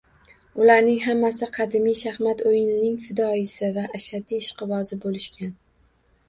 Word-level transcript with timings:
Ularning 0.61 0.95
hammasi 1.01 1.49
qadimiy 1.57 1.97
shaxmat 1.99 2.41
o‘yinining 2.53 2.95
fidoyisi 3.11 3.69
va 3.77 3.85
ashaddiy 4.01 4.43
ishqibozi 4.47 4.99
bo‘lishgan 5.07 5.55